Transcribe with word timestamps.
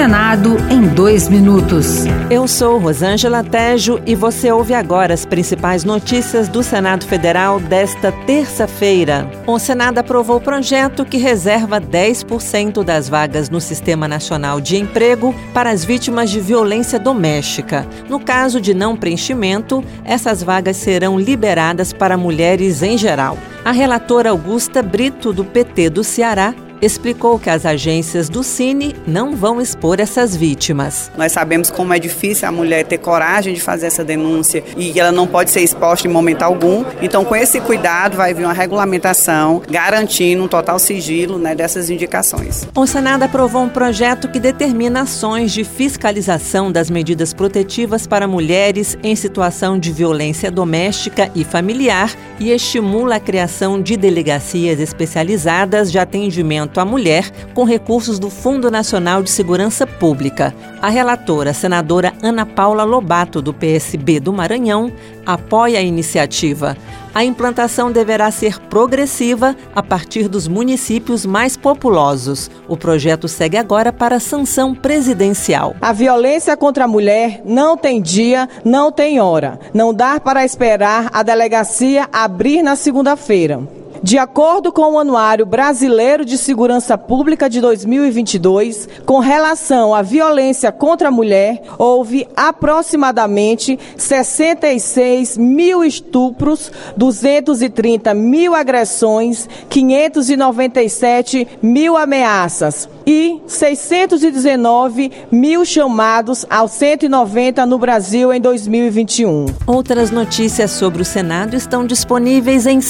Senado 0.00 0.56
em 0.70 0.88
dois 0.94 1.28
minutos. 1.28 2.06
Eu 2.30 2.48
sou 2.48 2.78
Rosângela 2.78 3.44
Tejo 3.44 4.00
e 4.06 4.14
você 4.14 4.50
ouve 4.50 4.72
agora 4.72 5.12
as 5.12 5.26
principais 5.26 5.84
notícias 5.84 6.48
do 6.48 6.62
Senado 6.62 7.04
Federal 7.04 7.60
desta 7.60 8.10
terça-feira. 8.10 9.30
O 9.46 9.58
Senado 9.58 9.98
aprovou 9.98 10.38
o 10.38 10.40
projeto 10.40 11.04
que 11.04 11.18
reserva 11.18 11.78
10% 11.78 12.82
das 12.82 13.10
vagas 13.10 13.50
no 13.50 13.60
Sistema 13.60 14.08
Nacional 14.08 14.58
de 14.58 14.78
Emprego 14.78 15.34
para 15.52 15.68
as 15.68 15.84
vítimas 15.84 16.30
de 16.30 16.40
violência 16.40 16.98
doméstica. 16.98 17.86
No 18.08 18.18
caso 18.18 18.58
de 18.58 18.72
não 18.72 18.96
preenchimento, 18.96 19.84
essas 20.02 20.42
vagas 20.42 20.78
serão 20.78 21.20
liberadas 21.20 21.92
para 21.92 22.16
mulheres 22.16 22.82
em 22.82 22.96
geral. 22.96 23.36
A 23.62 23.70
relatora 23.70 24.30
Augusta 24.30 24.82
Brito, 24.82 25.30
do 25.30 25.44
PT 25.44 25.90
do 25.90 26.02
Ceará, 26.02 26.54
explicou 26.80 27.38
que 27.38 27.50
as 27.50 27.66
agências 27.66 28.28
do 28.28 28.42
Cine 28.42 28.94
não 29.06 29.36
vão 29.36 29.60
expor 29.60 30.00
essas 30.00 30.34
vítimas. 30.34 31.10
Nós 31.16 31.32
sabemos 31.32 31.70
como 31.70 31.92
é 31.92 31.98
difícil 31.98 32.48
a 32.48 32.52
mulher 32.52 32.84
ter 32.84 32.98
coragem 32.98 33.54
de 33.54 33.60
fazer 33.60 33.86
essa 33.86 34.04
denúncia 34.04 34.62
e 34.76 34.98
ela 34.98 35.12
não 35.12 35.26
pode 35.26 35.50
ser 35.50 35.60
exposta 35.60 36.08
em 36.08 36.10
momento 36.10 36.42
algum. 36.42 36.84
Então, 37.02 37.24
com 37.24 37.36
esse 37.36 37.60
cuidado, 37.60 38.16
vai 38.16 38.32
vir 38.32 38.44
uma 38.44 38.52
regulamentação 38.52 39.62
garantindo 39.68 40.44
um 40.44 40.48
total 40.48 40.78
sigilo 40.78 41.38
né, 41.38 41.54
dessas 41.54 41.90
indicações. 41.90 42.66
O 42.74 42.86
Senado 42.86 43.22
aprovou 43.22 43.62
um 43.62 43.68
projeto 43.68 44.28
que 44.28 44.40
determina 44.40 45.02
ações 45.02 45.52
de 45.52 45.64
fiscalização 45.64 46.70
das 46.72 46.90
medidas 46.90 47.32
protetivas 47.32 48.06
para 48.06 48.26
mulheres 48.26 48.96
em 49.02 49.14
situação 49.16 49.78
de 49.78 49.92
violência 49.92 50.50
doméstica 50.50 51.30
e 51.34 51.44
familiar 51.44 52.14
e 52.38 52.50
estimula 52.50 53.16
a 53.16 53.20
criação 53.20 53.80
de 53.80 53.96
delegacias 53.96 54.80
especializadas 54.80 55.90
de 55.90 55.98
atendimento 55.98 56.69
atendimento 56.70 56.80
à 56.80 56.84
mulher 56.84 57.30
com 57.52 57.64
recursos 57.64 58.18
do 58.18 58.30
Fundo 58.30 58.70
Nacional 58.70 59.22
de 59.22 59.30
Segurança 59.30 59.86
Pública. 59.86 60.54
A 60.80 60.88
relatora, 60.88 61.52
senadora 61.52 62.12
Ana 62.22 62.46
Paula 62.46 62.84
Lobato, 62.84 63.42
do 63.42 63.52
PSB 63.52 64.20
do 64.20 64.32
Maranhão, 64.32 64.92
apoia 65.26 65.78
a 65.78 65.82
iniciativa. 65.82 66.76
A 67.12 67.24
implantação 67.24 67.90
deverá 67.90 68.30
ser 68.30 68.60
progressiva 68.60 69.56
a 69.74 69.82
partir 69.82 70.28
dos 70.28 70.46
municípios 70.46 71.26
mais 71.26 71.56
populosos. 71.56 72.48
O 72.68 72.76
projeto 72.76 73.26
segue 73.26 73.56
agora 73.56 73.92
para 73.92 74.20
sanção 74.20 74.74
presidencial. 74.74 75.74
A 75.80 75.92
violência 75.92 76.56
contra 76.56 76.84
a 76.84 76.88
mulher 76.88 77.42
não 77.44 77.76
tem 77.76 78.00
dia, 78.00 78.48
não 78.64 78.92
tem 78.92 79.20
hora. 79.20 79.58
Não 79.74 79.92
dá 79.92 80.20
para 80.20 80.44
esperar 80.44 81.10
a 81.12 81.22
delegacia 81.24 82.08
abrir 82.12 82.62
na 82.62 82.76
segunda-feira. 82.76 83.79
De 84.02 84.16
acordo 84.16 84.72
com 84.72 84.94
o 84.94 84.98
Anuário 84.98 85.44
Brasileiro 85.44 86.24
de 86.24 86.38
Segurança 86.38 86.96
Pública 86.96 87.50
de 87.50 87.60
2022, 87.60 88.88
com 89.04 89.18
relação 89.18 89.94
à 89.94 90.00
violência 90.00 90.72
contra 90.72 91.08
a 91.08 91.10
mulher, 91.10 91.60
houve 91.76 92.26
aproximadamente 92.34 93.78
66 93.98 95.36
mil 95.36 95.84
estupros, 95.84 96.72
230 96.96 98.14
mil 98.14 98.54
agressões, 98.54 99.46
597 99.68 101.46
mil 101.60 101.94
ameaças 101.94 102.88
e 103.06 103.40
619 103.46 105.10
mil 105.30 105.64
chamados 105.64 106.46
aos 106.48 106.70
190 106.72 107.66
no 107.66 107.78
Brasil 107.78 108.32
em 108.32 108.40
2021. 108.40 109.46
Outras 109.66 110.10
notícias 110.10 110.70
sobre 110.70 111.02
o 111.02 111.04
Senado 111.04 111.54
estão 111.54 111.84
disponíveis 111.84 112.66
em 112.66 112.80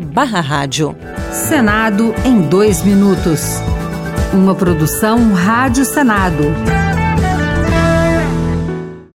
barra 0.00 0.40
rádio. 0.40 0.94
Senado 1.32 2.14
em 2.24 2.42
dois 2.42 2.82
minutos. 2.82 3.60
Uma 4.32 4.54
produção 4.54 5.32
Rádio 5.32 5.84
Senado. 5.84 6.83